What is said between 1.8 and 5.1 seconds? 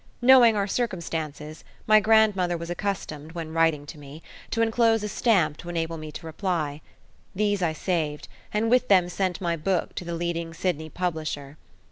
my grandmother was accustomed, when writing to me, to enclose a